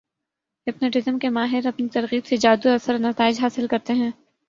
[0.67, 4.11] hypnotism کے ماہر اپنی ترغیب سے جادو اثر نتائج حاصل کرتے ہیں